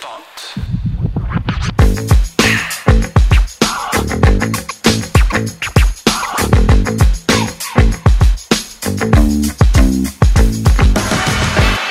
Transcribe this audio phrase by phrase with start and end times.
[0.00, 0.54] start.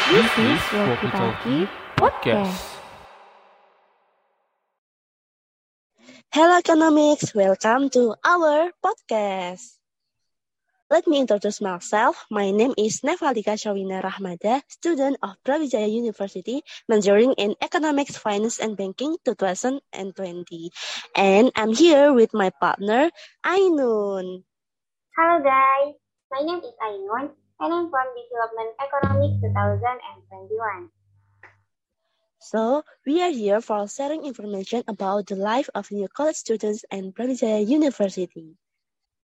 [0.09, 2.75] This is Walkie Talkie Podcast.
[6.31, 9.78] Hello economics, welcome to our podcast.
[10.89, 12.25] Let me introduce myself.
[12.33, 18.73] My name is Nevalika Shawina Rahmada, student of Brawijaya University, majoring in Economics, Finance, and
[18.73, 19.85] Banking 2020.
[21.15, 23.13] And I'm here with my partner,
[23.45, 24.41] Ainun.
[25.13, 25.93] Hello guys,
[26.33, 30.89] my name is Ainun and I'm from Development Economics 2021.
[32.41, 37.13] So, we are here for sharing information about the life of new college students and
[37.13, 38.57] Brawijaya University.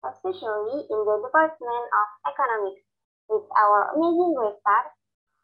[0.09, 2.85] Especially in the Department of Economics
[3.29, 4.83] with our amazing guest star,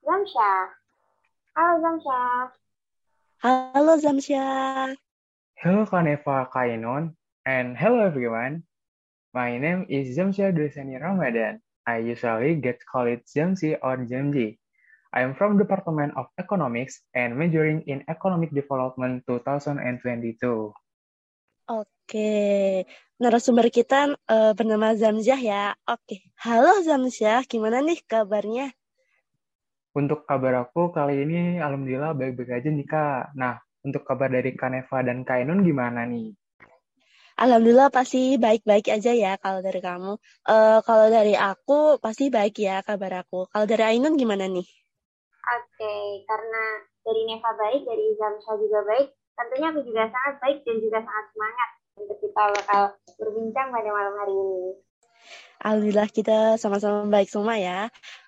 [0.06, 0.52] Zamsha.
[1.56, 2.20] Halo Zamsha.
[3.42, 4.46] Halo Zamsya.
[5.58, 7.14] Hello Kaneva Kainon,
[7.46, 8.64] and hello everyone.
[9.34, 11.62] My name is Zamsya Dresani Ramadan.
[11.86, 14.58] I usually get called Zamsi or Jamji.
[15.14, 20.74] I am from Department of Economics and majoring in Economic Development 2022.
[21.70, 21.88] Oke,
[23.22, 25.64] narasumber kita eh, bernama Zamsyah ya.
[25.86, 28.74] Oke, halo Zamsyah, gimana nih kabarnya?
[29.94, 33.36] Untuk kabar aku kali ini alhamdulillah baik-baik aja nih Kak.
[33.36, 36.32] Nah, untuk kabar dari Kaneva dan Kainun gimana nih?
[37.42, 40.14] Alhamdulillah pasti baik-baik aja ya kalau dari kamu.
[40.48, 43.50] Eh, kalau dari aku pasti baik ya kabar aku.
[43.50, 44.68] Kalau dari Ainun gimana nih?
[45.42, 45.96] Oke,
[46.30, 46.64] karena
[47.02, 51.26] dari Neva baik, dari Zamsha juga baik, tentunya aku juga sangat baik dan juga sangat
[51.34, 52.82] semangat untuk kita bakal
[53.20, 54.64] berbincang pada malam hari ini.
[55.62, 57.80] Alhamdulillah kita sama-sama baik semua ya.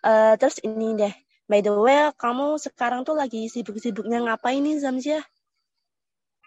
[0.06, 1.14] Eh, terus ini deh,
[1.50, 5.24] by the way, kamu sekarang tuh lagi sibuk-sibuknya ngapain nih Zamsyah?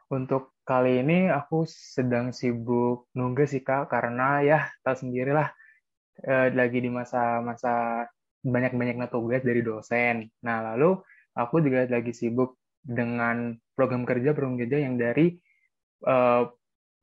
[0.06, 5.50] Untuk kali ini aku sedang sibuk nunggu sih Kak, karena ya tahu sendirilah
[6.22, 8.06] eh, lagi di masa-masa
[8.46, 10.30] banyak-banyaknya tugas dari dosen.
[10.46, 11.02] Nah, lalu
[11.34, 15.34] aku juga lagi sibuk dengan program kerja program kerja yang dari
[16.06, 16.42] eh,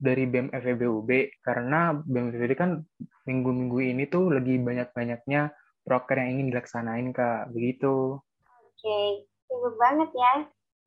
[0.04, 1.10] dari BEM FEBUB
[1.48, 2.84] karena BEM FEBUB kan
[3.24, 5.56] minggu-minggu ini tuh lagi banyak-banyaknya
[5.88, 8.20] proker yang ingin dilaksanain Kak, begitu.
[8.44, 9.00] Oke,
[9.48, 10.34] sibuk banget ya.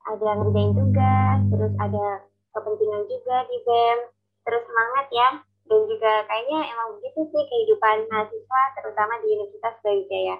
[0.06, 2.06] Ada ngerjain tugas, terus ada
[2.52, 3.98] kepentingan juga di BEM,
[4.44, 5.28] terus semangat ya.
[5.66, 10.36] Dan juga kayaknya emang begitu sih kehidupan mahasiswa, terutama di Universitas Brawijaya.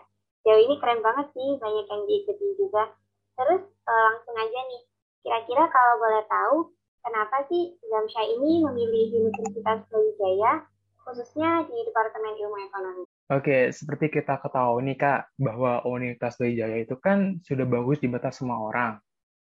[0.46, 2.94] Jauh ini keren banget sih, banyak yang diikuti juga.
[3.34, 4.82] Terus eh, langsung aja nih,
[5.26, 6.56] kira-kira kalau boleh tahu,
[7.06, 10.66] kenapa sih Zamsha ini memilih Universitas Brawijaya,
[11.06, 13.02] khususnya di Departemen Ilmu Ekonomi?
[13.30, 18.34] Oke, seperti kita ketahui nih Kak, bahwa Universitas Brawijaya itu kan sudah bagus di mata
[18.34, 18.98] semua orang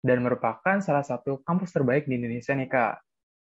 [0.03, 2.95] dan merupakan salah satu kampus terbaik di Indonesia nih Kak.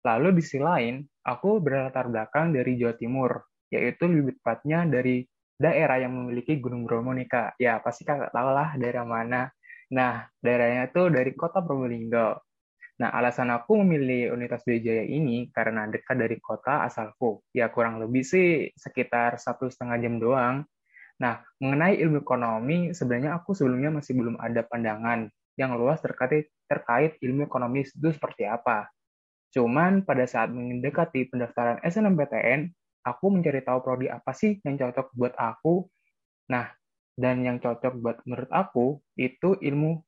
[0.07, 3.31] Lalu di sisi lain, aku berlatar belakang dari Jawa Timur,
[3.75, 5.27] yaitu lebih tepatnya dari
[5.59, 7.59] daerah yang memiliki Gunung Bromo nih Kak.
[7.59, 9.51] Ya, pasti Kakak tahu lah daerah mana.
[9.91, 12.46] Nah, daerahnya itu dari kota Probolinggo.
[12.97, 17.45] Nah, alasan aku memilih Universitas Brawijaya ini karena dekat dari kota asalku.
[17.53, 20.65] Ya, kurang lebih sih sekitar satu setengah jam doang.
[21.21, 27.17] Nah, mengenai ilmu ekonomi, sebenarnya aku sebelumnya masih belum ada pandangan yang luas terkait terkait
[27.21, 28.89] ilmu ekonomi itu seperti apa.
[29.53, 32.69] Cuman pada saat mendekati pendaftaran SNMPTN,
[33.09, 35.89] aku mencari tahu prodi apa sih yang cocok buat aku.
[36.53, 36.69] Nah,
[37.17, 40.05] dan yang cocok buat menurut aku itu ilmu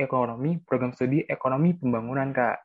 [0.00, 2.56] ekonomi, program studi ekonomi pembangunan, Kak.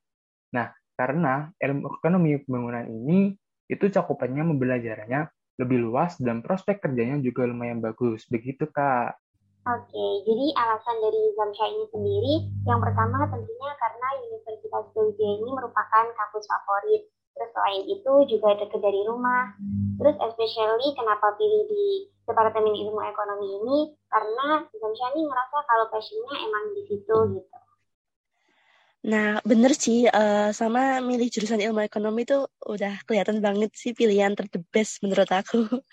[0.55, 3.35] Nah, karena ilmu ekonomi pembangunan ini
[3.67, 5.27] itu cakupannya membelajarannya
[5.59, 8.23] lebih luas dan prospek kerjanya juga lumayan bagus.
[8.31, 9.19] Begitu, Kak.
[9.65, 12.33] Oke, jadi alasan dari Zamsha ini sendiri,
[12.69, 17.09] yang pertama tentunya karena Universitas Brawijaya ini merupakan kampus favorit.
[17.35, 19.51] Terus selain itu juga dekat dari rumah.
[19.99, 21.85] Terus especially kenapa pilih di
[22.23, 27.57] Departemen Ilmu Ekonomi ini, karena Zamsha ini merasa kalau passionnya emang di situ gitu.
[29.05, 32.41] Nah, bener sih, eh, sama milih jurusan ilmu ekonomi itu
[32.73, 35.57] udah kelihatan banget sih pilihan ter the best menurut aku.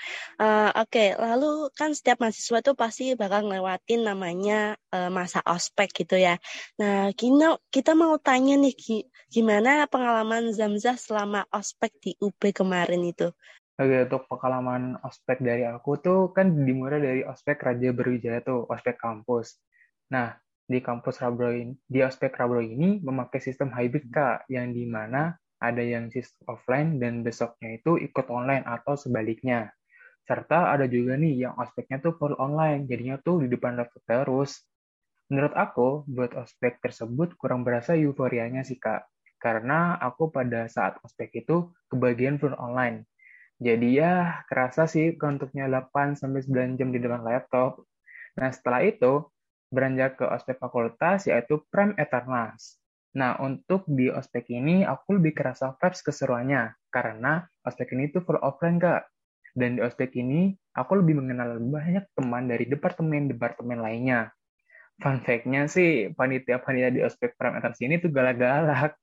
[0.42, 6.16] Eh, Oke, lalu kan setiap mahasiswa tuh pasti bakal ngelewatin namanya eh, masa ospek gitu
[6.16, 6.34] ya.
[6.80, 13.02] Nah, kita, kita mau tanya nih, gi- gimana pengalaman Zamzah selama ospek di UB kemarin
[13.12, 13.28] itu?
[13.76, 18.96] Oke, untuk pengalaman ospek dari aku tuh kan dimulai dari ospek Raja Berwijaya tuh, ospek
[18.96, 19.60] kampus.
[20.12, 20.41] Nah,
[20.72, 25.36] di kampus Rabro ini, di ospek Rabro ini memakai sistem hybrid Kak, yang di mana
[25.60, 29.68] ada yang sistem offline dan besoknya itu ikut online atau sebaliknya.
[30.24, 34.64] Serta ada juga nih yang ospeknya tuh full online, jadinya tuh di depan laptop terus.
[35.28, 39.04] Menurut aku, buat ospek tersebut kurang berasa euforianya sih, Kak.
[39.36, 43.04] Karena aku pada saat ospek itu kebagian full online.
[43.62, 47.86] Jadi ya kerasa sih untuknya 8-9 jam di depan laptop.
[48.34, 49.31] Nah setelah itu,
[49.72, 52.76] beranjak ke ospek fakultas yaitu Prem Eternals.
[53.12, 58.40] Nah, untuk di ospek ini aku lebih kerasa vibes keseruannya, karena ospek ini tuh full
[58.40, 59.04] offline, Kak.
[59.52, 64.32] Dan di ospek ini, aku lebih mengenal banyak teman dari departemen-departemen lainnya.
[64.96, 68.96] Fun fact-nya sih, panitia-panitia di ospek Prime ini tuh galak-galak.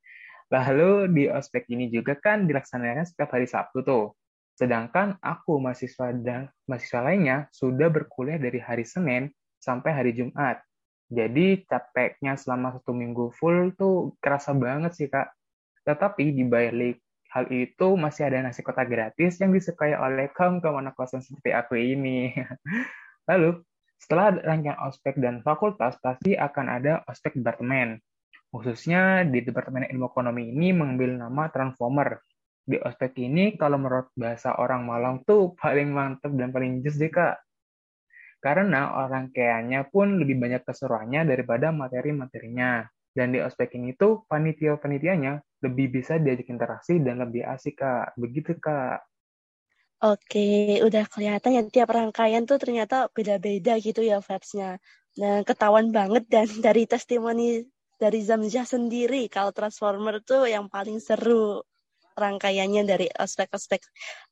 [0.49, 4.17] Lalu di ospek ini juga kan dilaksanakan setiap hari Sabtu tuh.
[4.57, 10.63] Sedangkan aku mahasiswa dan mahasiswa lainnya sudah berkuliah dari hari Senin sampai hari Jumat.
[11.09, 15.33] Jadi capeknya selama satu minggu full tuh kerasa banget sih kak.
[15.83, 20.81] Tetapi di balik hal itu masih ada nasi kotak gratis yang disukai oleh kaum kaum
[20.81, 22.33] anak kosan seperti aku ini.
[23.29, 23.61] Lalu
[23.99, 27.99] setelah rangkaian ospek dan fakultas pasti akan ada ospek departemen.
[28.49, 32.17] Khususnya di Departemen Ilmu Ekonomi ini mengambil nama Transformer.
[32.65, 37.13] Di ospek ini kalau menurut bahasa orang Malang tuh paling mantep dan paling jus deh
[37.13, 37.37] kak
[38.39, 42.87] karena orang kayaknya pun lebih banyak keseruannya daripada materi-materinya.
[43.09, 48.15] Dan di ospek ini tuh panitia-panitianya lebih bisa diajak interaksi dan lebih asik, Kak.
[48.15, 49.03] Begitu, Kak.
[49.99, 54.79] Oke, udah kelihatan ya tiap rangkaian tuh ternyata beda-beda gitu ya vibes-nya.
[55.19, 57.67] Nah, ketahuan banget dan dari testimoni
[57.99, 61.59] dari Zamzah sendiri kalau Transformer tuh yang paling seru
[62.15, 63.83] rangkaiannya dari aspek-aspek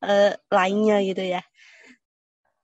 [0.08, 1.44] uh, lainnya gitu ya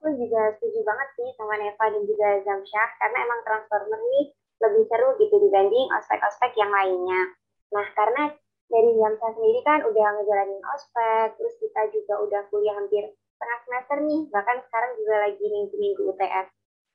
[0.04, 4.84] aku juga setuju banget sih sama Neva dan juga Zamsyah karena emang Transformer ini lebih
[4.92, 7.32] seru gitu dibanding ospek-ospek yang lainnya.
[7.72, 8.36] Nah, karena
[8.68, 13.98] dari Zamsyah sendiri kan udah ngejalanin ospek, terus kita juga udah kuliah hampir setengah semester
[14.04, 16.48] nih, bahkan sekarang juga lagi minggu-minggu UTS.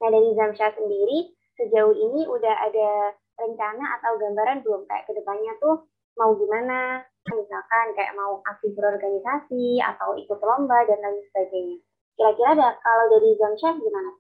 [0.05, 1.19] Nah, dari Zamsyah sendiri,
[1.57, 5.81] sejauh ini udah ada rencana atau gambaran belum kayak ke depannya tuh
[6.21, 7.09] mau gimana?
[7.25, 11.88] Misalkan kayak mau aktif berorganisasi atau ikut lomba dan lain sebagainya.
[12.19, 14.11] Kira-kira ada kalau dari Zamsyah gimana?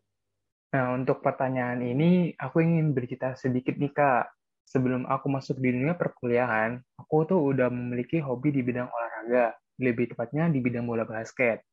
[0.68, 4.30] Nah, untuk pertanyaan ini, aku ingin bercerita sedikit nih, Kak.
[4.70, 10.14] Sebelum aku masuk di dunia perkuliahan, aku tuh udah memiliki hobi di bidang olahraga, lebih
[10.14, 11.66] tepatnya di bidang bola basket.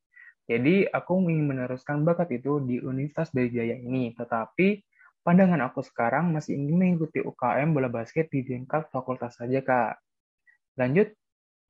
[0.50, 4.82] Jadi, aku ingin meneruskan bakat itu di Universitas Brawijaya ini, tetapi
[5.22, 10.02] pandangan aku sekarang masih ingin mengikuti UKM bola basket di tingkat fakultas saja, Kak.
[10.82, 11.14] Lanjut,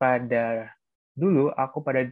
[0.00, 0.72] pada
[1.12, 2.08] dulu aku pada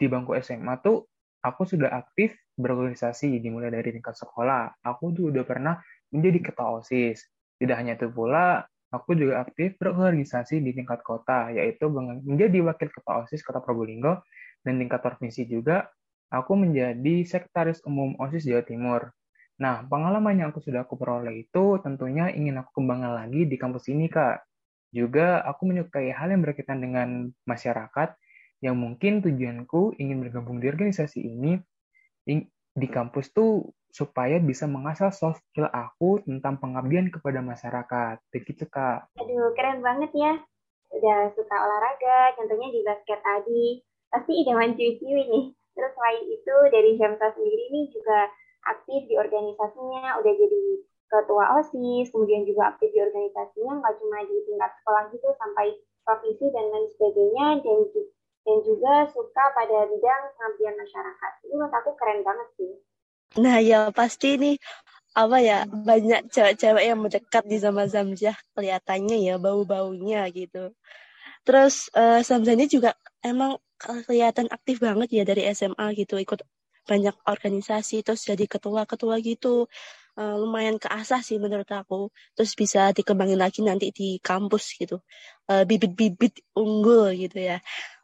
[0.00, 1.11] di bangku SMA tuh
[1.42, 4.78] aku sudah aktif berorganisasi dimulai dari tingkat sekolah.
[4.86, 5.74] Aku tuh udah pernah
[6.14, 7.26] menjadi ketua OSIS.
[7.58, 8.62] Tidak hanya itu pula,
[8.92, 14.22] aku juga aktif berorganisasi di tingkat kota, yaitu menjadi wakil ketua OSIS Kota Probolinggo,
[14.62, 15.90] dan tingkat provinsi juga,
[16.30, 19.10] aku menjadi sekretaris umum OSIS Jawa Timur.
[19.58, 23.90] Nah, pengalaman yang aku sudah aku peroleh itu tentunya ingin aku kembangkan lagi di kampus
[23.90, 24.42] ini, Kak.
[24.92, 28.12] Juga aku menyukai hal yang berkaitan dengan masyarakat,
[28.62, 31.58] yang mungkin tujuanku ingin bergabung di organisasi ini
[32.72, 38.22] di kampus tuh supaya bisa mengasah soft skill aku tentang pengabdian kepada masyarakat.
[38.32, 39.12] Begitu, Kak.
[39.20, 40.40] Aduh, keren banget ya.
[40.94, 43.84] Udah suka olahraga, contohnya di basket tadi.
[44.08, 45.44] Pasti idaman cuy-cuy nih.
[45.76, 48.28] Terus selain itu, dari Jamsa sendiri nih juga
[48.68, 50.64] aktif di organisasinya, udah jadi
[51.12, 56.44] ketua OSIS, kemudian juga aktif di organisasinya, nggak cuma di tingkat sekolah gitu, sampai provinsi
[56.52, 57.78] dan lain sebagainya, dan
[58.42, 61.32] dan juga suka pada bidang pengabdian masyarakat.
[61.46, 62.72] Ini menurut aku keren banget sih.
[63.38, 64.56] Nah ya pasti nih
[65.12, 70.72] apa ya banyak cewek-cewek yang mendekat di sama Zamzah kelihatannya ya bau-baunya gitu.
[71.46, 76.42] Terus uh, Zamzah ini juga emang kelihatan aktif banget ya dari SMA gitu ikut
[76.86, 79.70] banyak organisasi terus jadi ketua-ketua gitu
[80.18, 84.98] uh, lumayan keasah sih menurut aku terus bisa dikembangin lagi nanti di kampus gitu
[85.50, 87.58] uh, bibit-bibit unggul gitu ya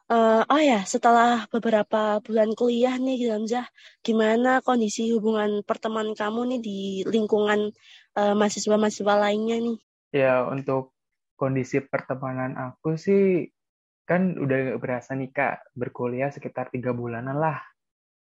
[0.08, 3.68] Uh, oh ya, setelah beberapa bulan kuliah nih, Hamzah,
[4.00, 7.68] gimana kondisi hubungan pertemanan kamu nih di lingkungan
[8.16, 9.78] uh, mahasiswa-mahasiswa lainnya nih?
[10.16, 10.96] Ya, untuk
[11.36, 13.52] kondisi pertemanan aku sih
[14.08, 17.60] kan udah berasa nih kak berkuliah sekitar tiga bulanan lah.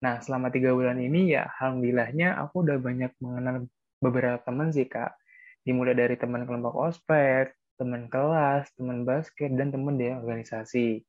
[0.02, 3.71] Nah selama tiga bulan ini ya alhamdulillahnya aku udah banyak mengenal
[4.02, 5.14] beberapa teman sih kak.
[5.62, 11.00] Dimulai dari teman kelompok ospek, teman kelas, teman basket, dan teman di organisasi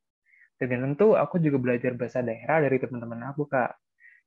[0.57, 3.77] dan tentu aku juga belajar bahasa daerah dari teman-teman aku, Kak.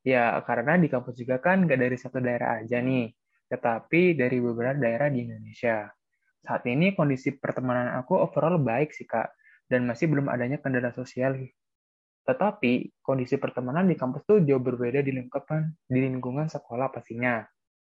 [0.06, 3.10] Ya, karena di kampus juga kan nggak dari satu daerah aja nih,
[3.50, 5.90] tetapi dari beberapa daerah di Indonesia.
[6.40, 9.28] Saat ini kondisi pertemanan aku overall baik sih, Kak,
[9.68, 11.36] dan masih belum adanya kendala sosial.
[12.24, 17.44] Tetapi, kondisi pertemanan di kampus tuh jauh berbeda di lingkungan, di lingkungan sekolah pastinya.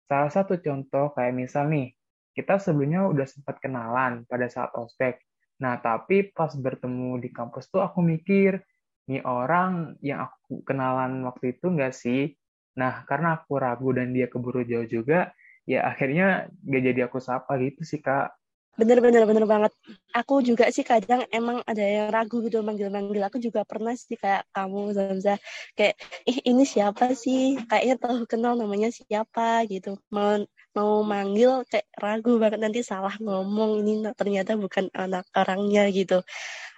[0.10, 1.94] Salah satu contoh kayak misal nih,
[2.32, 5.20] kita sebelumnya udah sempat kenalan pada saat ospek.
[5.62, 8.66] Nah, tapi pas bertemu di kampus tuh aku mikir,
[9.06, 12.34] nih orang yang aku kenalan waktu itu nggak sih?
[12.82, 15.30] Nah, karena aku ragu dan dia keburu jauh juga,
[15.70, 18.34] ya akhirnya gak jadi aku sapa gitu sih, Kak.
[18.80, 19.72] Bener bener bener banget.
[20.16, 23.20] Aku juga sih kadang emang ada yang ragu gitu manggil-manggil.
[23.28, 25.36] Aku juga pernah sih kayak kamu Zamza
[25.76, 27.60] kayak ih ini siapa sih?
[27.68, 30.00] Kayaknya tahu kenal namanya siapa gitu.
[30.10, 36.24] Mau mau manggil kayak ragu banget nanti salah ngomong ini ternyata bukan anak orangnya gitu.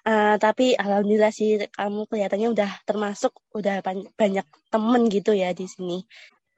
[0.03, 3.79] Uh, tapi alhamdulillah sih kamu kelihatannya udah termasuk udah
[4.19, 6.03] banyak temen gitu ya di sini.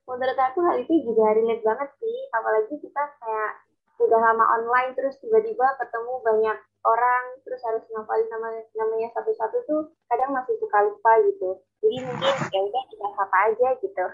[0.06, 3.52] Menurut aku hal itu juga relate banget sih, apalagi kita kayak
[4.00, 9.82] udah lama online terus tiba-tiba ketemu banyak orang terus harus ngapalin nama namanya satu-satu tuh
[10.12, 14.06] kadang masih suka lupa gitu jadi mungkin ya udah kita sapa aja gitu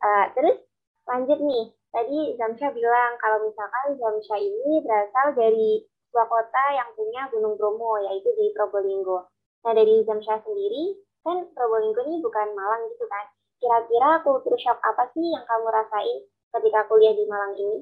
[0.00, 0.56] uh, terus
[1.04, 7.22] lanjut nih tadi Zamsha bilang kalau misalkan Zamsha ini berasal dari sebuah kota yang punya
[7.30, 9.30] Gunung Bromo yaitu di Probolinggo
[9.66, 13.26] nah dari Zamsha sendiri kan Probolinggo ini bukan Malang gitu kan
[13.60, 16.18] kira-kira kultur shock apa sih yang kamu rasain
[16.56, 17.78] ketika kuliah di Malang ini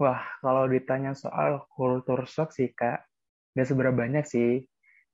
[0.00, 3.04] Wah, kalau ditanya soal kultur shock sih, Kak,
[3.52, 4.64] nggak seberapa banyak sih.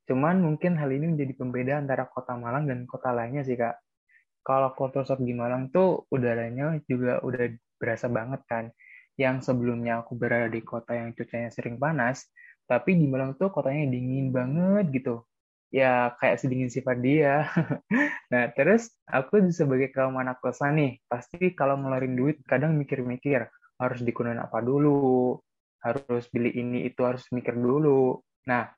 [0.07, 3.83] Cuman mungkin hal ini menjadi pembeda antara kota Malang dan kota lainnya sih, Kak.
[4.47, 8.65] Kalau kultur shock di Malang tuh udaranya juga udah berasa banget kan.
[9.17, 12.29] Yang sebelumnya aku berada di kota yang cuacanya sering panas,
[12.69, 15.25] tapi di Malang tuh kotanya dingin banget gitu.
[15.73, 17.49] Ya, kayak sedingin sifat dia.
[18.33, 23.49] nah, terus aku sebagai kaum anak kosan nih, pasti kalau ngeluarin duit kadang mikir-mikir,
[23.81, 25.37] harus digunakan apa dulu,
[25.85, 28.21] harus beli ini itu harus mikir dulu.
[28.49, 28.73] Nah,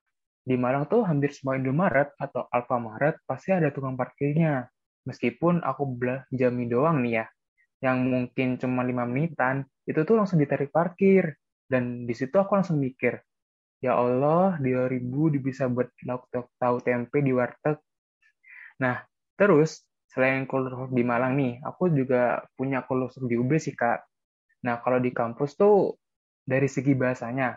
[0.48, 4.68] di Malang tuh hampir semua Indomaret atau Alfamaret pasti ada tukang parkirnya.
[5.04, 7.24] Meskipun aku belanja mie doang nih ya,
[7.78, 11.38] yang mungkin cuma lima menitan, itu tuh langsung ditarik parkir.
[11.68, 13.20] Dan di situ aku langsung mikir,
[13.84, 17.76] ya Allah, 2000 bisa buat lauk tahu tempe di warteg.
[18.80, 19.04] Nah,
[19.36, 24.00] terus selain kultur di Malang nih, aku juga punya kultur di UB sih, Kak.
[24.64, 26.00] Nah, kalau di kampus tuh
[26.42, 27.54] dari segi bahasanya,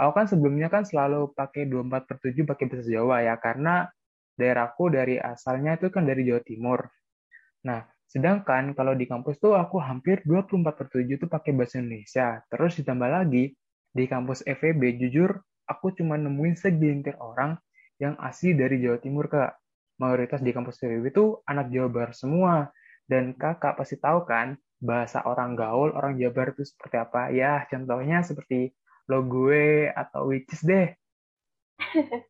[0.00, 3.86] aku kan sebelumnya kan selalu pakai 24 per 7 pakai bahasa Jawa ya, karena
[4.40, 6.80] daerahku dari asalnya itu kan dari Jawa Timur.
[7.68, 12.42] Nah, sedangkan kalau di kampus tuh aku hampir 24 per 7 itu pakai bahasa Indonesia.
[12.50, 13.54] Terus ditambah lagi,
[13.94, 15.38] di kampus FEB, jujur
[15.70, 17.54] aku cuma nemuin segelintir orang
[18.02, 19.54] yang asli dari Jawa Timur, Kak.
[20.02, 22.66] Mayoritas di kampus FEB itu anak Jawa Barat semua.
[23.06, 27.28] Dan kakak pasti tahu kan, bahasa orang gaul, orang Jabar itu seperti apa?
[27.30, 28.72] Ya, contohnya seperti
[29.06, 30.94] lo gue atau which deh.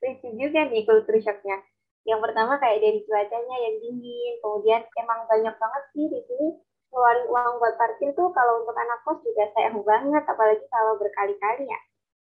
[0.00, 1.60] Lucu juga nih kultur shocknya.
[2.08, 6.48] Yang pertama kayak dari cuacanya yang dingin, kemudian emang banyak banget sih di sini
[6.90, 11.64] ngeluarin uang buat parkir tuh kalau untuk anak kos juga sayang banget, apalagi kalau berkali-kali
[11.70, 11.80] ya.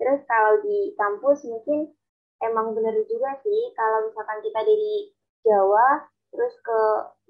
[0.01, 1.93] Terus kalau di kampus mungkin
[2.45, 5.13] emang bener juga sih kalau misalkan kita dari
[5.45, 6.81] Jawa terus ke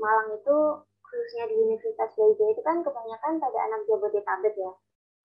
[0.02, 0.56] Malang itu
[1.04, 4.72] khususnya di Universitas Brawijaya itu kan kebanyakan pada anak Jabodetabek ya.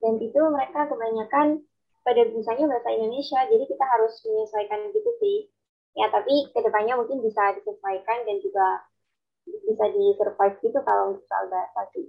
[0.01, 1.61] Dan itu mereka kebanyakan
[2.01, 5.37] pada bisanya bahasa Indonesia, jadi kita harus menyesuaikan gitu sih.
[5.91, 8.67] Ya, tapi ke depannya mungkin bisa disesuaikan dan juga
[9.43, 12.07] bisa di-survive gitu kalau untuk soal bahasa sih.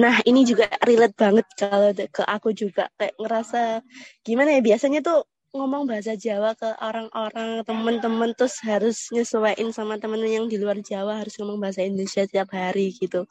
[0.00, 3.84] Nah, ini juga relate banget kalau ke aku juga kayak ngerasa
[4.24, 10.20] gimana ya biasanya tuh ngomong bahasa Jawa ke orang-orang temen-temen terus harus nyesuaiin sama temen
[10.24, 13.24] yang di luar Jawa harus ngomong bahasa Indonesia tiap hari gitu.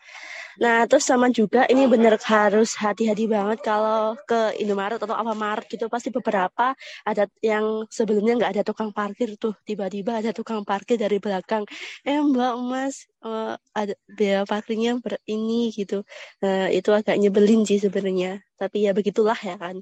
[0.64, 5.86] Nah terus sama juga ini bener harus hati-hati banget kalau ke Indomaret atau Alfamart gitu
[5.88, 6.74] pasti beberapa
[7.06, 11.64] ada yang sebelumnya nggak ada tukang parkir tuh tiba-tiba ada tukang parkir dari belakang
[12.08, 16.02] eh Mbak Mas uh, ada biaya parkirnya ber ini gitu.
[16.42, 19.78] Nah itu agak nyebelin sih sebenarnya tapi ya begitulah ya kan.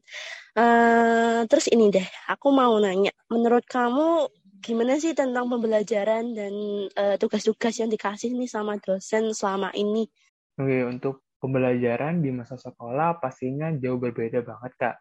[0.56, 4.28] Uh, terus ini deh, aku mau nanya, menurut kamu
[4.60, 6.54] gimana sih tentang pembelajaran dan
[7.00, 10.08] uh, tugas-tugas yang dikasih nih sama dosen selama ini?
[10.56, 14.96] Oke, untuk pembelajaran di masa sekolah pastinya jauh berbeda banget, Kak.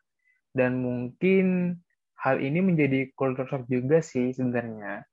[0.51, 1.79] Dan mungkin
[2.19, 5.07] hal ini menjadi culture shock juga sih sebenarnya.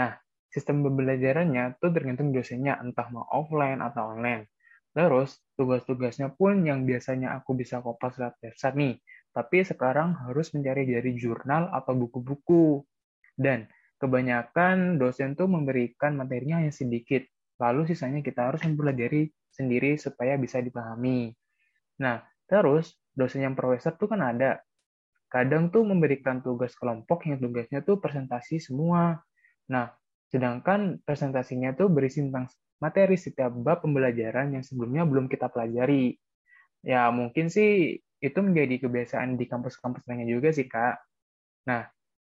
[0.00, 0.16] Nah,
[0.48, 4.48] sistem pembelajarannya tuh tergantung dosennya, entah mau offline atau online.
[4.96, 8.94] Terus, tugas-tugasnya pun yang biasanya aku bisa kopas lewat website nih,
[9.32, 12.80] tapi sekarang harus mencari dari jurnal atau buku-buku.
[13.36, 13.68] Dan
[14.00, 17.24] kebanyakan dosen tuh memberikan materinya hanya sedikit,
[17.60, 21.30] lalu sisanya kita harus mempelajari sendiri supaya bisa dipahami.
[22.00, 24.58] Nah, terus dosen yang profesor tuh kan ada.
[25.28, 29.20] Kadang tuh memberikan tugas kelompok yang tugasnya tuh presentasi semua.
[29.68, 29.92] Nah,
[30.28, 32.48] sedangkan presentasinya tuh berisi tentang
[32.80, 36.16] materi setiap bab pembelajaran yang sebelumnya belum kita pelajari.
[36.82, 40.96] Ya, mungkin sih itu menjadi kebiasaan di kampus-kampus lainnya juga sih, Kak.
[41.70, 41.86] Nah,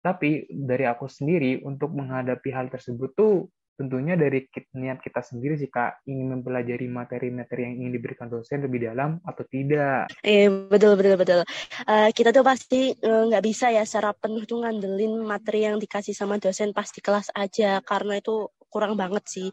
[0.00, 5.68] tapi dari aku sendiri untuk menghadapi hal tersebut tuh tentunya dari niat kita sendiri sih
[5.68, 10.08] kak ingin mempelajari materi-materi yang ingin diberikan dosen lebih dalam atau tidak.
[10.24, 11.40] Iya betul betul betul.
[11.84, 15.76] Uh, kita tuh pasti eh, nggak uh, bisa ya secara penuh tuh ngandelin materi yang
[15.76, 19.48] dikasih sama dosen pas di kelas aja karena itu kurang banget sih.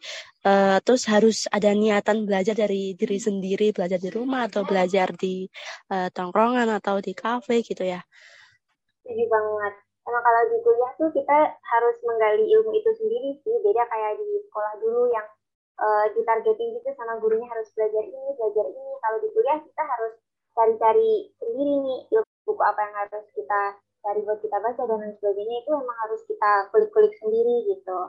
[0.47, 5.47] Uh, terus harus ada niatan belajar dari diri sendiri, belajar di rumah atau belajar di
[5.91, 7.99] uh, tongkrongan atau di kafe gitu ya.
[9.03, 13.55] Setuju banget emang kalau di kuliah tuh kita harus menggali ilmu itu sendiri sih.
[13.63, 15.27] Beda kayak di sekolah dulu yang
[15.79, 18.91] uh, ditargetin gitu sama gurunya harus belajar ini belajar ini.
[18.99, 20.13] Kalau di kuliah kita harus
[20.53, 23.61] cari-cari sendiri nih ilmu buku apa yang harus kita
[24.03, 25.55] cari buat kita baca dan lain sebagainya.
[25.63, 27.99] Itu memang harus kita kulik-kulik sendiri gitu.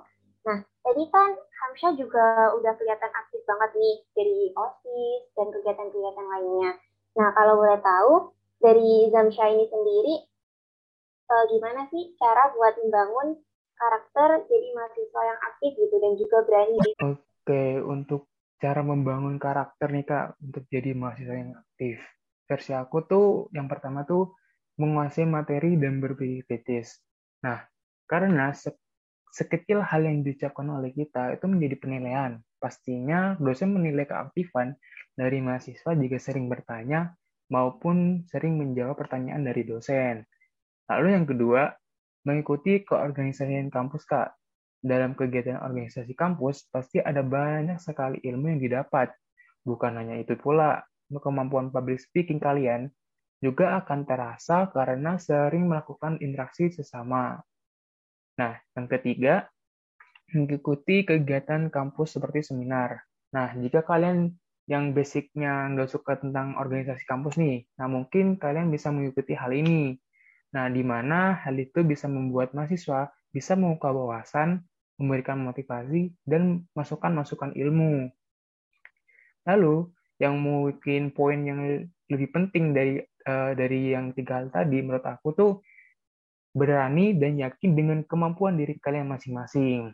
[0.44, 6.70] Nah tadi kan Hamsha juga udah kelihatan aktif banget nih dari OSIS dan kegiatan-kegiatan lainnya.
[7.16, 8.12] Nah kalau boleh tahu
[8.60, 10.14] dari Zamsha ini sendiri
[11.28, 13.38] uh, gimana sih cara buat membangun
[13.74, 16.78] karakter jadi mahasiswa yang aktif gitu dan juga berani.
[17.02, 18.30] Oke, untuk
[18.62, 22.00] cara membangun karakter nih Kak untuk jadi mahasiswa yang aktif.
[22.44, 24.36] Versi aku tuh yang pertama tuh
[24.78, 26.98] menguasai materi dan berpikir kritis.
[27.44, 27.62] Nah,
[28.08, 28.72] karena se
[29.34, 32.32] sekecil hal yang diucapkan oleh kita itu menjadi penilaian.
[32.62, 34.78] Pastinya dosen menilai keaktifan
[35.18, 37.18] dari mahasiswa jika sering bertanya
[37.50, 40.22] maupun sering menjawab pertanyaan dari dosen.
[40.90, 41.72] Lalu yang kedua,
[42.28, 44.36] mengikuti keorganisasian kampus, Kak.
[44.84, 49.12] Dalam kegiatan organisasi kampus, pasti ada banyak sekali ilmu yang didapat.
[49.64, 52.92] Bukan hanya itu pula, kemampuan public speaking kalian
[53.44, 57.40] juga akan terasa karena sering melakukan interaksi sesama.
[58.40, 59.48] Nah, yang ketiga,
[60.32, 63.04] mengikuti kegiatan kampus seperti seminar.
[63.36, 64.32] Nah, jika kalian
[64.64, 70.00] yang basicnya nggak suka tentang organisasi kampus nih, nah mungkin kalian bisa mengikuti hal ini.
[70.54, 74.62] Nah, di mana hal itu bisa membuat mahasiswa bisa membuka wawasan,
[74.94, 78.06] memberikan motivasi, dan masukan-masukan ilmu.
[79.50, 79.90] Lalu,
[80.22, 81.58] yang mungkin poin yang
[82.06, 85.52] lebih penting dari uh, dari yang tiga hal tadi menurut aku tuh
[86.54, 89.90] berani dan yakin dengan kemampuan diri kalian masing-masing.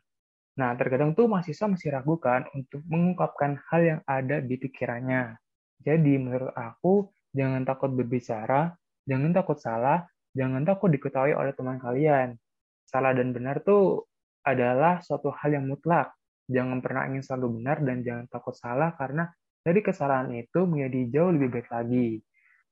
[0.61, 5.41] Nah, terkadang tuh mahasiswa masih ragu kan untuk mengungkapkan hal yang ada di pikirannya.
[5.81, 8.77] Jadi, menurut aku, jangan takut berbicara,
[9.09, 10.05] jangan takut salah,
[10.41, 12.41] jangan takut diketahui oleh teman kalian.
[12.89, 14.09] Salah dan benar tuh
[14.41, 16.17] adalah suatu hal yang mutlak.
[16.49, 19.29] Jangan pernah ingin selalu benar dan jangan takut salah karena
[19.61, 22.25] dari kesalahan itu menjadi jauh lebih baik lagi.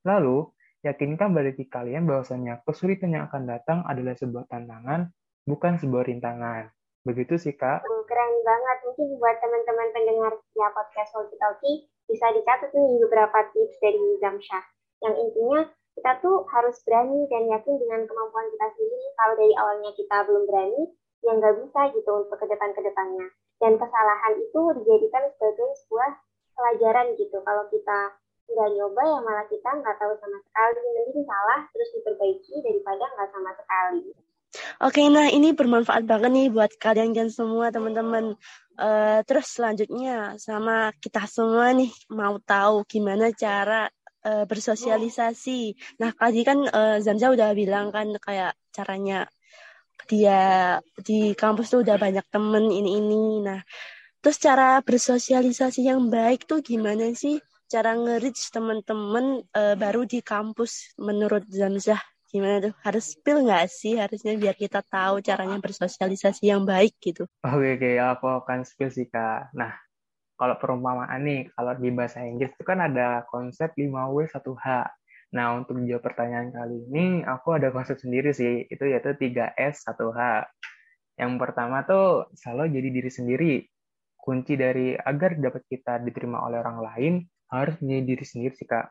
[0.08, 0.48] Lalu,
[0.80, 5.12] yakinkan pada kalian bahwasanya kesulitan yang akan datang adalah sebuah tantangan,
[5.44, 6.72] bukan sebuah rintangan.
[7.04, 7.84] Begitu sih, Kak.
[7.84, 8.76] Keren banget.
[8.88, 11.76] Mungkin buat teman-teman pendengar ya podcast Walkie Talkie,
[12.08, 14.64] bisa dicatat nih beberapa tips dari Zamsyah.
[15.04, 15.60] Yang intinya,
[15.98, 19.06] kita tuh harus berani dan yakin dengan kemampuan kita sendiri.
[19.18, 20.82] Kalau dari awalnya kita belum berani,
[21.26, 23.26] ya nggak bisa gitu untuk ke depan-kedepannya.
[23.58, 26.10] Dan kesalahan itu dijadikan sebagai sebuah
[26.54, 27.42] pelajaran gitu.
[27.42, 27.98] Kalau kita
[28.46, 30.78] nggak nyoba, ya malah kita nggak tahu sama sekali.
[30.86, 34.14] Mending salah, terus diperbaiki daripada nggak sama sekali.
[34.78, 38.38] Oke, nah ini bermanfaat banget nih buat kalian dan semua teman-teman.
[38.78, 43.90] Uh, terus selanjutnya sama kita semua nih mau tahu gimana cara
[44.28, 45.60] uh, bersosialisasi.
[46.04, 49.24] Nah, tadi kan uh, Zamza udah bilang kan kayak caranya
[50.08, 53.24] dia di kampus tuh udah banyak temen ini ini.
[53.44, 53.60] Nah,
[54.20, 57.40] terus cara bersosialisasi yang baik tuh gimana sih?
[57.68, 63.96] Cara nge-reach temen-temen uh, baru di kampus menurut Zamzah gimana tuh harus spill nggak sih
[63.96, 69.08] harusnya biar kita tahu caranya bersosialisasi yang baik gitu oke oke aku akan spill sih
[69.08, 69.72] kak nah
[70.38, 74.66] kalau perumpamaan nih, kalau di bahasa Inggris itu kan ada konsep 5W 1H.
[75.34, 80.46] Nah, untuk menjawab pertanyaan kali ini, aku ada konsep sendiri sih, itu yaitu 3S 1H.
[81.18, 83.52] Yang pertama tuh selalu jadi diri sendiri.
[84.14, 87.14] Kunci dari agar dapat kita diterima oleh orang lain
[87.50, 88.86] harus menjadi diri sendiri sih, Kak.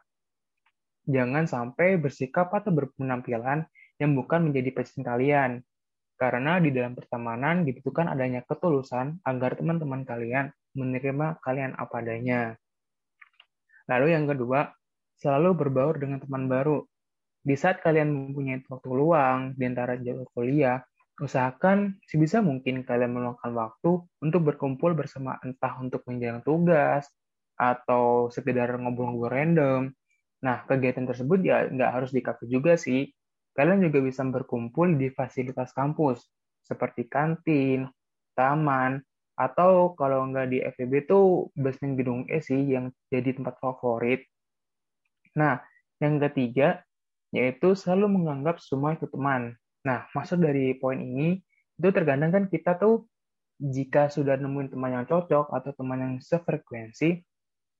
[1.07, 3.63] Jangan sampai bersikap atau berpenampilan
[4.03, 5.63] yang bukan menjadi passion kalian.
[6.19, 12.53] Karena di dalam pertemanan dibutuhkan adanya ketulusan agar teman-teman kalian menerima kalian apa adanya.
[13.89, 14.69] Lalu yang kedua,
[15.17, 16.85] selalu berbaur dengan teman baru.
[17.41, 20.83] Di saat kalian mempunyai waktu luang di antara jadwal kuliah,
[21.17, 27.09] usahakan sebisa mungkin kalian meluangkan waktu untuk berkumpul bersama entah untuk menjalankan tugas
[27.57, 29.81] atau sekedar ngobrol-ngobrol random.
[30.45, 33.09] Nah, kegiatan tersebut ya nggak harus di kafe juga sih.
[33.57, 36.21] Kalian juga bisa berkumpul di fasilitas kampus,
[36.61, 37.89] seperti kantin,
[38.37, 39.01] taman,
[39.37, 44.25] atau kalau nggak di FEB tuh basement gedung E sih yang jadi tempat favorit.
[45.37, 45.61] Nah,
[45.97, 46.67] Yang ketiga,
[47.33, 49.57] yaitu selalu menganggap semua itu teman.
[49.81, 51.41] Nah, maksud dari poin ini,
[51.77, 53.09] itu tergantung kan kita tuh
[53.57, 57.17] jika sudah nemuin teman yang cocok atau teman yang sefrekuensi,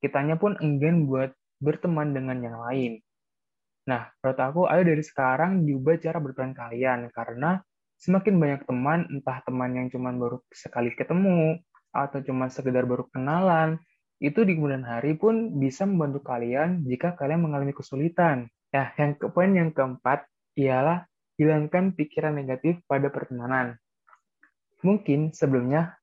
[0.02, 1.30] kitanya pun enggan buat
[1.62, 2.98] berteman dengan yang lain.
[3.86, 7.62] Nah, menurut aku, ayo dari sekarang diubah cara berteman kalian, karena
[7.98, 11.58] semakin banyak teman, entah teman yang cuma baru sekali ketemu,
[11.90, 13.82] atau cuma sekedar baru kenalan,
[14.18, 18.50] itu di kemudian hari pun bisa membantu kalian jika kalian mengalami kesulitan.
[18.74, 20.26] Ya, yang ke poin yang keempat
[20.58, 21.06] ialah
[21.38, 23.78] hilangkan pikiran negatif pada pertemanan.
[24.82, 25.96] Mungkin sebelumnya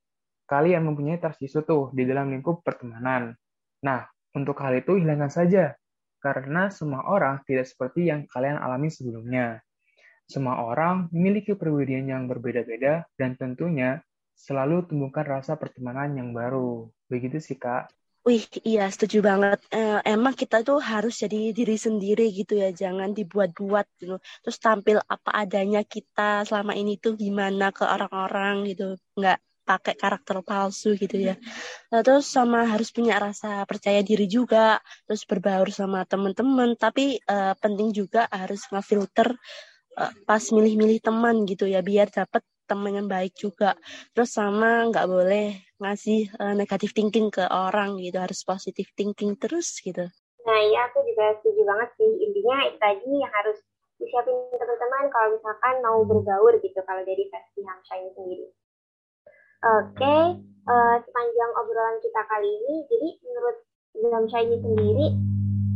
[0.48, 3.36] kalian mempunyai trust tuh di dalam lingkup pertemanan.
[3.84, 5.76] Nah, untuk hal itu hilangkan saja,
[6.20, 9.60] karena semua orang tidak seperti yang kalian alami sebelumnya.
[10.26, 14.02] Semua orang memiliki perbedaan yang berbeda-beda dan tentunya
[14.34, 16.90] selalu tumbuhkan rasa pertemanan yang baru.
[17.06, 17.88] Begitu sih, Kak.
[18.26, 19.62] Wih, iya setuju banget.
[19.70, 24.18] Eh, emang kita tuh harus jadi diri sendiri gitu ya, jangan dibuat-buat gitu.
[24.42, 30.42] Terus tampil apa adanya kita selama ini tuh gimana ke orang-orang gitu, nggak pakai karakter
[30.42, 31.34] palsu gitu ya.
[31.94, 36.74] Nah, terus sama harus punya rasa percaya diri juga, terus berbaur sama teman-teman.
[36.74, 39.38] Tapi uh, penting juga harus ngefilter
[39.96, 43.78] uh, pas milih-milih teman gitu ya, biar dapat teman yang baik juga.
[44.12, 49.78] Terus sama nggak boleh ngasih uh, negatif thinking ke orang gitu harus positif thinking terus
[49.80, 50.04] gitu.
[50.46, 52.10] Nah iya aku juga setuju banget sih.
[52.26, 53.58] Intinya tadi yang harus
[53.96, 58.46] disiapin teman-teman kalau misalkan mau bergaul gitu kalau dari versi Hamsha sendiri.
[59.66, 60.22] Oke okay,
[60.68, 63.56] uh, eh, sepanjang obrolan kita kali ini jadi menurut
[64.12, 65.06] Hamsha sendiri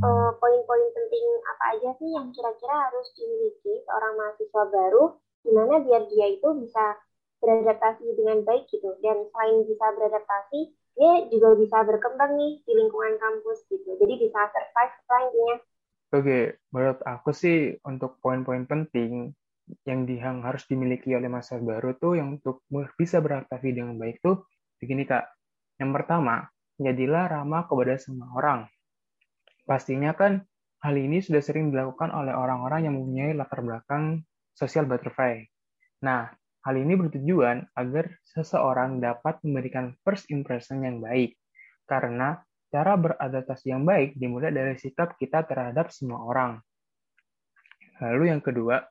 [0.00, 5.04] uh, poin-poin penting apa aja sih yang kira-kira harus dimiliki seorang mahasiswa baru
[5.40, 6.96] gimana biar dia itu bisa
[7.40, 8.96] beradaptasi dengan baik gitu.
[9.00, 10.60] Dan selain bisa beradaptasi
[10.98, 13.96] dia juga bisa berkembang nih di lingkungan kampus gitu.
[13.96, 15.56] Jadi bisa survive lah intinya.
[16.10, 16.38] Oke
[16.74, 19.30] menurut aku sih untuk poin-poin penting
[19.86, 22.66] yang dihang harus dimiliki oleh masa baru tuh yang untuk
[22.98, 24.42] bisa beradaptasi dengan baik tuh
[24.82, 25.30] begini kak.
[25.78, 28.66] Yang pertama jadilah ramah kepada semua orang
[29.70, 30.42] pastinya kan
[30.82, 34.26] hal ini sudah sering dilakukan oleh orang-orang yang mempunyai latar belakang
[34.58, 35.46] sosial butterfly
[36.02, 41.32] nah Hal ini bertujuan agar seseorang dapat memberikan first impression yang baik,
[41.88, 42.36] karena
[42.68, 46.60] cara beradaptasi yang baik dimulai dari sikap kita terhadap semua orang.
[48.04, 48.84] Lalu yang kedua,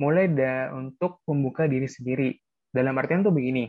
[0.00, 0.24] mulai
[0.72, 2.32] untuk membuka diri sendiri.
[2.72, 3.68] Dalam artian tuh begini,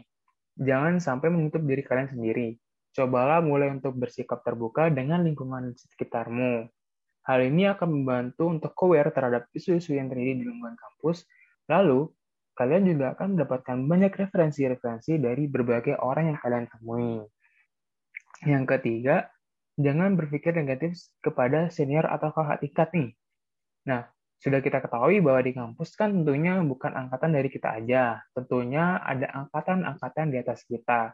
[0.55, 2.55] jangan sampai menutup diri kalian sendiri.
[2.97, 6.65] Cobalah mulai untuk bersikap terbuka dengan lingkungan sekitarmu.
[7.29, 11.29] Hal ini akan membantu untuk aware terhadap isu-isu yang terjadi di lingkungan kampus,
[11.69, 12.09] lalu
[12.57, 17.21] kalian juga akan mendapatkan banyak referensi-referensi dari berbagai orang yang kalian temui.
[18.49, 19.29] Yang ketiga,
[19.77, 23.09] jangan berpikir negatif kepada senior atau kakak tingkat nih.
[23.93, 24.09] Nah,
[24.41, 28.25] sudah kita ketahui bahwa di kampus kan tentunya bukan angkatan dari kita aja.
[28.33, 31.13] Tentunya ada angkatan-angkatan di atas kita.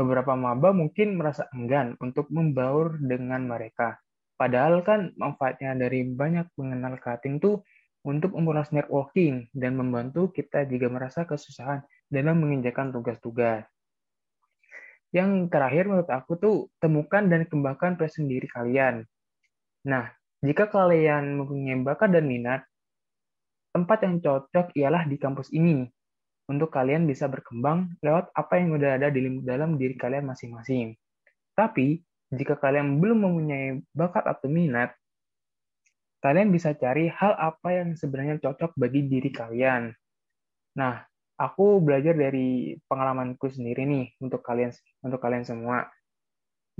[0.00, 4.00] Beberapa maba mungkin merasa enggan untuk membaur dengan mereka.
[4.40, 7.60] Padahal kan manfaatnya dari banyak mengenal cutting tuh
[8.00, 13.68] untuk memperluas networking dan membantu kita jika merasa kesusahan dalam menginjakan tugas-tugas.
[15.12, 19.04] Yang terakhir menurut aku tuh temukan dan kembangkan passion diri kalian.
[19.84, 20.08] Nah,
[20.40, 22.64] jika kalian mempunyai bakat dan minat,
[23.76, 25.84] tempat yang cocok ialah di kampus ini
[26.50, 30.98] untuk kalian bisa berkembang lewat apa yang sudah ada di dalam diri kalian masing-masing.
[31.54, 32.02] Tapi,
[32.34, 34.90] jika kalian belum mempunyai bakat atau minat,
[36.18, 39.94] kalian bisa cari hal apa yang sebenarnya cocok bagi diri kalian.
[40.74, 41.06] Nah,
[41.38, 44.74] aku belajar dari pengalamanku sendiri nih untuk kalian
[45.06, 45.86] untuk kalian semua.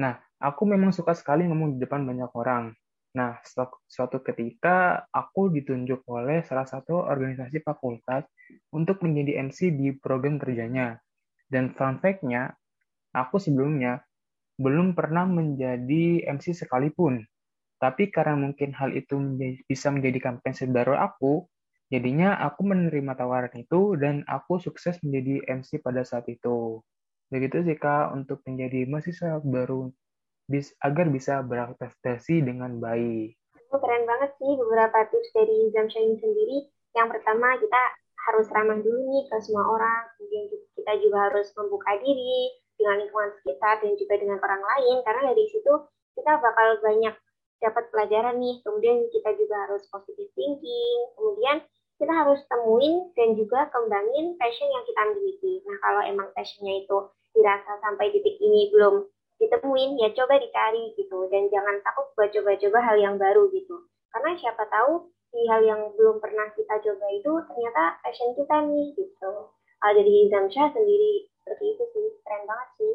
[0.03, 2.75] Nah, aku memang suka sekali ngomong di depan banyak orang.
[3.15, 3.39] Nah,
[3.87, 8.27] suatu ketika aku ditunjuk oleh salah satu organisasi fakultas
[8.71, 10.99] untuk menjadi MC di program kerjanya.
[11.51, 12.55] Dan fun fact-nya,
[13.15, 14.03] aku sebelumnya
[14.61, 17.25] belum pernah menjadi MC sekalipun.
[17.81, 21.49] Tapi karena mungkin hal itu menjadi, bisa menjadikan pensiun baru aku,
[21.89, 26.85] jadinya aku menerima tawaran itu dan aku sukses menjadi MC pada saat itu.
[27.33, 29.89] Begitu sih Kak untuk menjadi mahasiswa baru
[30.83, 33.39] agar bisa beradaptasi dengan baik.
[33.71, 36.67] Keren banget sih beberapa tips dari Zamshain sendiri.
[36.91, 37.83] Yang pertama kita
[38.29, 40.45] harus ramah dulu nih ke semua orang, kemudian
[40.77, 45.45] kita juga harus membuka diri dengan lingkungan sekitar dan juga dengan orang lain, karena dari
[45.49, 45.73] situ
[46.17, 47.15] kita bakal banyak
[47.61, 48.59] dapat pelajaran nih.
[48.65, 50.99] Kemudian kita juga harus positive thinking.
[51.15, 51.57] Kemudian
[52.01, 55.61] kita harus temuin dan juga kembangin passion yang kita miliki.
[55.69, 56.97] Nah, kalau emang passionnya itu
[57.37, 59.05] dirasa sampai titik ini belum
[59.41, 61.29] ditemuin, ya coba dicari gitu.
[61.29, 63.85] Dan jangan takut buat coba-coba hal yang baru gitu.
[64.11, 65.13] Karena siapa tahu
[65.51, 69.33] hal yang belum pernah kita coba itu ternyata passion kita nih gitu.
[69.81, 72.95] Ada di Zamsha sendiri seperti itu sih, keren banget sih.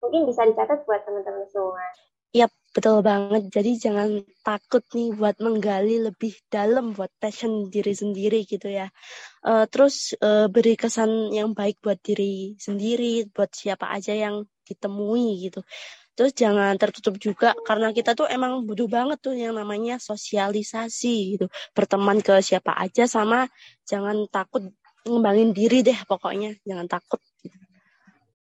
[0.00, 1.84] Mungkin bisa dicatat buat teman-teman semua.
[2.30, 3.50] Yap, betul banget.
[3.50, 8.86] Jadi jangan takut nih buat menggali lebih dalam buat passion diri sendiri gitu ya.
[9.42, 15.50] Uh, terus uh, beri kesan yang baik buat diri sendiri, buat siapa aja yang ditemui
[15.50, 15.66] gitu.
[16.20, 21.48] Terus jangan tertutup juga karena kita tuh emang butuh banget tuh yang namanya sosialisasi gitu.
[21.72, 23.48] Berteman ke siapa aja sama
[23.88, 24.68] jangan takut
[25.08, 27.24] ngembangin diri deh pokoknya, jangan takut.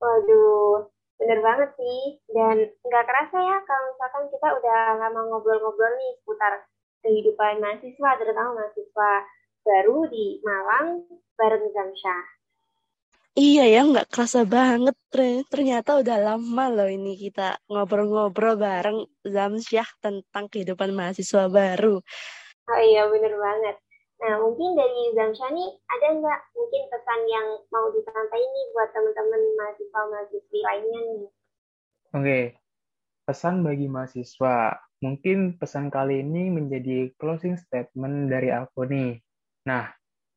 [0.04, 2.18] Waduh, Bener banget sih.
[2.34, 4.80] Dan nggak kerasa ya kalau misalkan kita udah
[5.14, 6.66] mau ngobrol-ngobrol nih seputar
[7.06, 9.12] kehidupan mahasiswa, terutama mahasiswa
[9.62, 11.06] baru di Malang
[11.38, 12.41] bareng Zamsha.
[13.32, 14.92] Iya ya, nggak kerasa banget.
[15.48, 22.04] Ternyata udah lama loh ini kita ngobrol-ngobrol bareng Zamsyah tentang kehidupan mahasiswa baru.
[22.68, 23.80] Oh iya, bener banget.
[24.20, 30.60] Nah, mungkin dari Zamshani ada nggak mungkin pesan yang mau disampaikan ini buat teman-teman mahasiswa-mahasiswi
[30.62, 31.24] lainnya nih?
[32.12, 32.40] Oke,
[33.24, 34.76] pesan bagi mahasiswa.
[35.02, 39.24] Mungkin pesan kali ini menjadi closing statement dari aku nih.
[39.66, 39.88] Nah,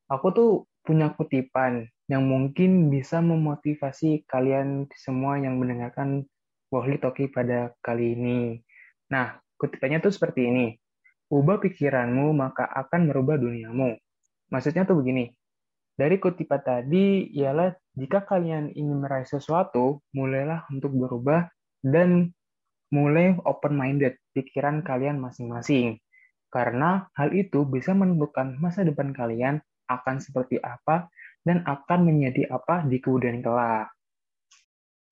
[0.07, 0.51] aku tuh
[0.87, 6.29] punya kutipan yang mungkin bisa memotivasi kalian semua yang mendengarkan
[6.69, 8.61] Wahli Toki pada kali ini.
[9.09, 10.67] Nah, kutipannya tuh seperti ini.
[11.33, 13.97] Ubah pikiranmu, maka akan merubah duniamu.
[14.53, 15.33] Maksudnya tuh begini,
[15.95, 21.47] dari kutipan tadi ialah jika kalian ingin meraih sesuatu, mulailah untuk berubah
[21.81, 22.35] dan
[22.91, 26.03] mulai open-minded pikiran kalian masing-masing.
[26.51, 31.07] Karena hal itu bisa menentukan masa depan kalian akan seperti apa
[31.45, 33.93] dan akan menjadi apa di kemudian kelak.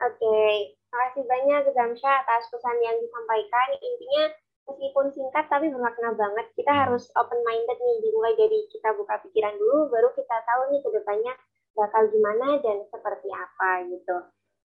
[0.02, 3.68] Oke, terima kasih banyak Zamsha atas pesan yang disampaikan.
[3.78, 4.24] Intinya
[4.66, 6.46] meskipun singkat tapi bermakna banget.
[6.58, 10.80] Kita harus open minded nih, dimulai dari kita buka pikiran dulu, baru kita tahu nih
[10.82, 11.32] ke depannya
[11.72, 14.16] bakal gimana dan seperti apa gitu.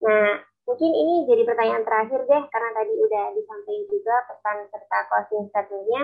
[0.06, 5.44] Nah, mungkin ini jadi pertanyaan terakhir deh, karena tadi udah disampaikan juga pesan serta closing
[5.52, 6.04] statementnya.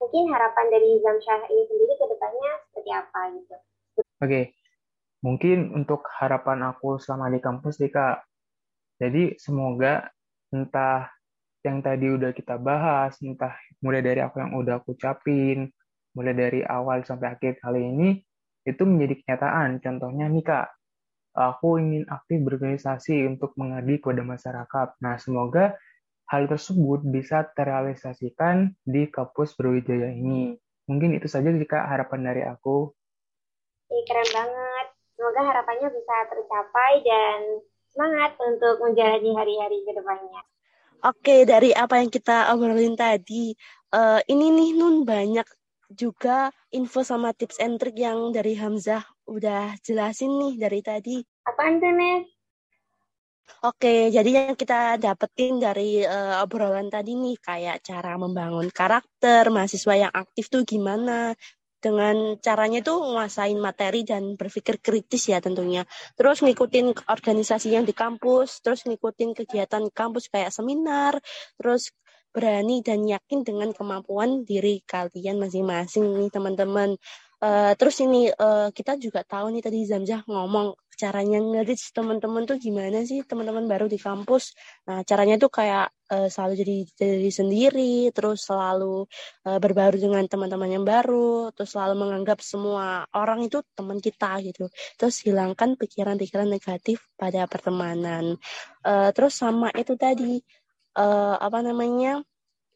[0.00, 3.56] Mungkin harapan dari Zamsyah ini sendiri ke depannya seperti apa gitu.
[4.00, 4.44] Oke, okay.
[5.20, 8.16] Mungkin untuk harapan aku selama di kampus nih Kak,
[9.00, 10.08] jadi semoga
[10.52, 11.08] entah
[11.64, 13.52] yang tadi udah kita bahas, entah
[13.84, 15.68] mulai dari aku yang udah aku ucapin,
[16.16, 18.08] mulai dari awal sampai akhir kali ini,
[18.64, 19.80] itu menjadi kenyataan.
[19.80, 20.68] Contohnya nih Kak,
[21.36, 24.88] aku ingin aktif berorganisasi untuk mengabdi kepada masyarakat.
[25.00, 25.76] Nah, semoga
[26.30, 30.56] hal tersebut bisa terrealisasikan di kampus Brawijaya ini.
[30.90, 32.90] Mungkin itu saja jika harapan dari aku.
[33.90, 34.99] Keren banget.
[35.20, 37.60] Semoga harapannya bisa tercapai dan
[37.92, 40.40] semangat untuk menjalani hari-hari ke depannya.
[41.04, 43.52] Oke, dari apa yang kita obrolin tadi,
[43.92, 45.44] uh, ini nih Nun banyak
[45.92, 51.16] juga info sama tips and trick yang dari Hamzah udah jelasin nih dari tadi.
[51.44, 52.24] Apaan tuh, Nes?
[53.60, 60.08] Oke, jadi yang kita dapetin dari uh, obrolan tadi nih kayak cara membangun karakter mahasiswa
[60.08, 61.36] yang aktif tuh gimana,
[61.80, 65.88] dengan caranya itu nguasain materi dan berpikir kritis ya tentunya.
[66.14, 71.18] Terus ngikutin organisasi yang di kampus, terus ngikutin kegiatan kampus kayak seminar,
[71.56, 71.90] terus
[72.30, 76.94] berani dan yakin dengan kemampuan diri kalian masing-masing nih teman-teman.
[77.40, 82.56] Uh, terus ini uh, kita juga tahu nih tadi Zamzah ngomong caranya nge teman-teman tuh
[82.60, 84.52] gimana sih teman-teman baru di kampus.
[84.84, 89.08] Nah, caranya tuh kayak uh, selalu jadi diri sendiri, terus selalu
[89.48, 94.68] uh, berbaru dengan teman-teman yang baru, terus selalu menganggap semua orang itu teman kita gitu.
[95.00, 98.36] Terus hilangkan pikiran-pikiran negatif pada pertemanan.
[98.84, 100.44] Uh, terus sama itu tadi
[101.00, 102.20] uh, apa namanya?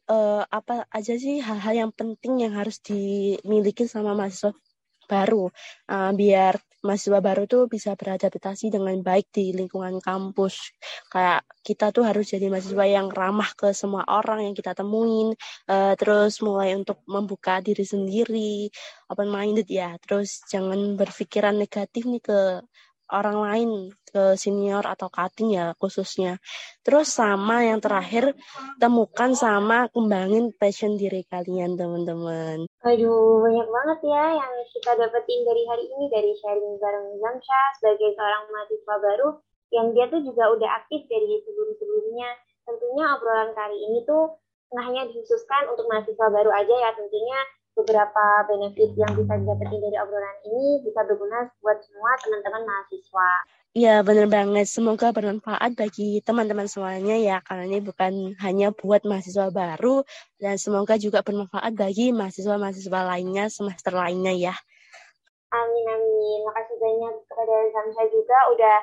[0.09, 4.53] uh, apa aja sih hal-hal yang penting yang harus dimiliki sama mahasiswa
[5.07, 5.49] baru.
[5.89, 10.77] Uh, biar mahasiswa baru tuh bisa beradaptasi dengan baik di lingkungan kampus.
[11.09, 15.33] Kayak kita tuh harus jadi mahasiswa yang ramah ke semua orang yang kita temuin
[15.65, 18.69] uh, terus mulai untuk membuka diri sendiri
[19.09, 19.97] open minded ya.
[20.05, 22.61] Terus jangan berpikiran negatif nih ke
[23.11, 23.69] orang lain
[24.09, 26.39] ke senior atau cutting ya khususnya.
[26.81, 28.31] Terus sama yang terakhir
[28.79, 32.65] temukan sama kembangin passion diri kalian teman-teman.
[32.87, 38.15] Aduh banyak banget ya yang kita dapetin dari hari ini dari sharing bareng Zamsha sebagai
[38.15, 39.29] seorang mahasiswa baru
[39.73, 42.29] yang dia tuh juga udah aktif dari sebelum-sebelumnya.
[42.65, 44.39] Tentunya obrolan kali ini tuh
[44.73, 47.39] hanya dikhususkan untuk mahasiswa baru aja ya tentunya
[47.75, 53.29] beberapa benefit yang bisa didapetin dari obrolan ini bisa berguna buat semua teman-teman mahasiswa.
[53.75, 54.71] Iya, benar banget.
[54.71, 60.07] Semoga bermanfaat bagi teman-teman semuanya ya, karena ini bukan hanya buat mahasiswa baru,
[60.39, 64.55] dan semoga juga bermanfaat bagi mahasiswa-mahasiswa lainnya, semester lainnya ya.
[65.51, 66.39] Amin, amin.
[66.47, 68.77] Makasih banyak kepada Zamsa juga udah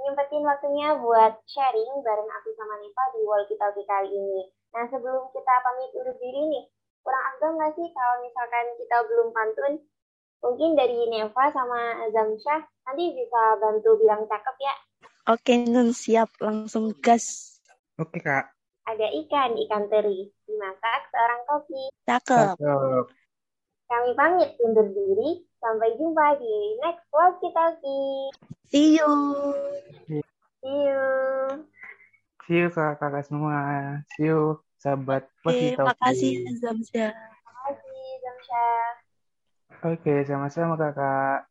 [0.00, 4.48] nyempetin waktunya buat sharing bareng aku sama Nipa di Wall Kita kali ini.
[4.72, 6.64] Nah, sebelum kita pamit undur diri nih,
[7.38, 9.72] agak nggak sih kalau misalkan kita belum pantun?
[10.42, 14.74] Mungkin dari Neva sama Zamsyah nanti bisa bantu bilang cakep ya.
[15.30, 16.34] Oke, Nun siap.
[16.42, 17.58] Langsung gas.
[17.94, 18.50] Oke, Kak.
[18.90, 20.26] Ada ikan, ikan teri.
[20.50, 21.82] Dimasak seorang kopi.
[22.10, 22.58] Cakep.
[22.58, 23.04] Cakep.
[23.86, 25.46] Kami pamit undur diri.
[25.62, 27.64] Sampai jumpa di next vlog kita.
[28.70, 29.12] See you.
[30.06, 31.02] See you.
[32.46, 34.02] See you kakak semua.
[34.18, 35.82] See you sahabat Oke, Wakita.
[35.90, 37.10] makasih Zamsyah.
[37.12, 38.82] Terima kasih, Zamsyah.
[39.78, 41.46] Oke, sama-sama kakak.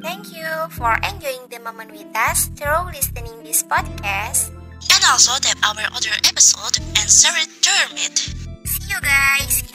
[0.00, 4.52] Thank you for enjoying the moment with us through listening this podcast.
[4.90, 8.20] And also tap our other episode and share it to your mate.
[8.64, 9.70] See you guys